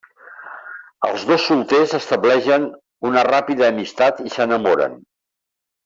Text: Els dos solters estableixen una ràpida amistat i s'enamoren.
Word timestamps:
Els 1.09 1.25
dos 1.31 1.45
solters 1.49 1.93
estableixen 1.99 2.67
una 3.11 3.25
ràpida 3.31 3.71
amistat 3.71 4.25
i 4.29 4.35
s'enamoren. 4.39 4.99